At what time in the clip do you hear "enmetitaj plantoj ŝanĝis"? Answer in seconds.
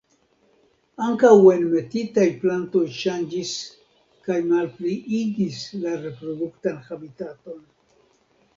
1.55-3.53